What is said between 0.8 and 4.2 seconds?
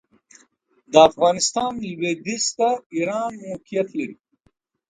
د افغانستان لوېدیځ ته ایران موقعیت لري.